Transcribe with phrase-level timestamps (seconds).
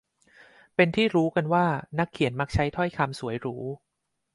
[0.75, 1.65] เป็นที่รู้กันว่า
[1.99, 3.55] นักเขียนมักใช้ถ้อยคำสวยหรู